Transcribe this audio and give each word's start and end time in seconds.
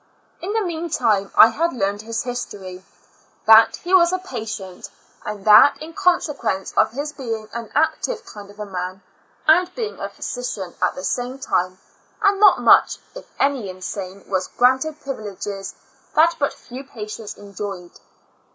In 0.41 0.51
the 0.53 0.65
meantime 0.65 1.31
I 1.35 1.49
had 1.49 1.73
learn 1.73 1.93
ed 1.93 2.01
his 2.01 2.23
history— 2.23 2.83
that 3.45 3.75
he 3.75 3.93
was 3.93 4.11
a 4.11 4.17
patient, 4.17 4.89
and 5.23 5.45
that 5.45 5.79
in 5.79 5.93
consequence 5.93 6.73
of 6.75 6.93
his 6.93 7.11
being 7.13 7.47
an 7.53 7.69
active 7.75 8.25
kind 8.25 8.49
of 8.49 8.59
a 8.59 8.65
man, 8.65 9.03
and 9.47 9.69
being 9.75 9.99
a 9.99 10.09
physician 10.09 10.73
at 10.81 10.95
the 10.95 11.03
same 11.03 11.37
time, 11.37 11.77
and 12.19 12.39
not 12.39 12.59
much, 12.61 12.97
if 13.13 13.25
any, 13.39 13.69
insane, 13.69 14.27
was 14.27 14.47
granted 14.47 14.99
privileges 15.01 15.75
that 16.15 16.35
but 16.39 16.51
few 16.51 16.83
patients 16.83 17.35
enjoyed. 17.37 17.91